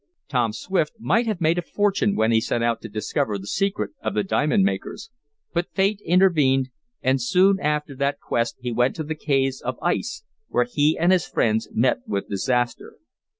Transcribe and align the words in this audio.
Tom 0.27 0.51
Swift 0.51 0.93
might 0.97 1.27
have 1.27 1.39
made 1.39 1.59
a 1.59 1.61
fortune 1.61 2.15
when 2.15 2.31
he 2.31 2.41
set 2.41 2.63
out 2.63 2.81
to 2.81 2.89
discover 2.89 3.37
the 3.37 3.45
secret 3.45 3.91
of 4.01 4.15
the 4.15 4.23
diamond 4.23 4.63
makers. 4.63 5.11
But 5.53 5.69
Fate 5.75 6.01
intervened, 6.03 6.69
and 7.03 7.21
soon 7.21 7.59
after 7.59 7.95
that 7.95 8.19
quest 8.19 8.55
he 8.61 8.71
went 8.71 8.95
to 8.95 9.03
the 9.03 9.13
caves 9.13 9.61
of 9.61 9.77
ice, 9.79 10.23
where 10.47 10.65
he 10.67 10.97
and 10.97 11.11
his 11.11 11.27
friends 11.27 11.69
met 11.71 11.99
with 12.07 12.27
disaster. 12.27 12.95